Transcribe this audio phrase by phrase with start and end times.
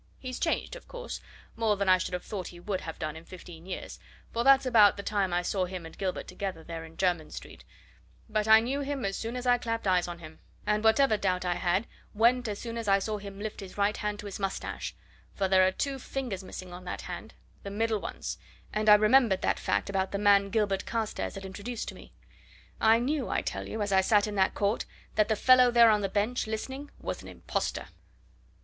[0.17, 1.21] He's changed, of course
[1.55, 3.99] more than I should have thought he would have done in fifteen years,
[4.33, 7.29] for that's about the time since I saw him and Gilbert together there in Jermyn
[7.29, 7.63] Street,
[8.27, 11.45] but I knew him as soon as I clapped eyes on him, and whatever doubt
[11.45, 11.85] I had
[12.15, 14.95] went as soon as I saw him lift his right hand to his moustache,
[15.35, 18.39] for there are two fingers missing on that hand the middle ones
[18.73, 22.11] and I remembered that fact about the man Gilbert Carstairs had introduced to me.
[22.79, 25.91] I knew, I tell you, as I sat in that court, that the fellow there
[25.91, 27.85] on the bench, listening, was an impostor!"